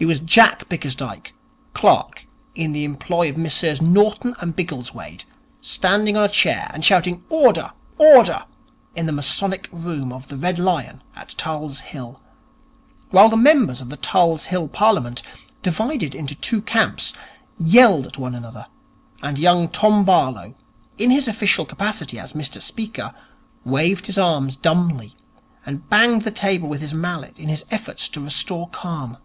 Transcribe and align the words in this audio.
He 0.00 0.06
was 0.06 0.20
Jack 0.20 0.68
Bickersdyke, 0.68 1.32
clerk 1.74 2.24
in 2.54 2.70
the 2.70 2.84
employ 2.84 3.28
of 3.30 3.36
Messrs 3.36 3.82
Norton 3.82 4.36
and 4.38 4.54
Biggleswade, 4.54 5.24
standing 5.60 6.16
on 6.16 6.22
a 6.22 6.28
chair 6.28 6.70
and 6.72 6.84
shouting 6.84 7.24
'Order! 7.28 7.72
order!' 7.98 8.44
in 8.94 9.06
the 9.06 9.12
Masonic 9.12 9.68
Room 9.72 10.12
of 10.12 10.28
the 10.28 10.36
'Red 10.36 10.60
Lion' 10.60 11.02
at 11.16 11.30
Tulse 11.36 11.80
Hill, 11.80 12.20
while 13.10 13.28
the 13.28 13.36
members 13.36 13.80
of 13.80 13.90
the 13.90 13.96
Tulse 13.96 14.44
Hill 14.44 14.68
Parliament, 14.68 15.20
divided 15.64 16.14
into 16.14 16.36
two 16.36 16.62
camps, 16.62 17.12
yelled 17.58 18.06
at 18.06 18.18
one 18.18 18.36
another, 18.36 18.68
and 19.20 19.36
young 19.36 19.68
Tom 19.68 20.04
Barlow, 20.04 20.54
in 20.96 21.10
his 21.10 21.26
official 21.26 21.66
capacity 21.66 22.20
as 22.20 22.36
Mister 22.36 22.60
Speaker, 22.60 23.12
waved 23.64 24.06
his 24.06 24.16
arms 24.16 24.54
dumbly, 24.54 25.14
and 25.66 25.90
banged 25.90 26.22
the 26.22 26.30
table 26.30 26.68
with 26.68 26.82
his 26.82 26.94
mallet 26.94 27.40
in 27.40 27.48
his 27.48 27.64
efforts 27.72 28.08
to 28.10 28.20
restore 28.22 28.68
calm. 28.68 29.16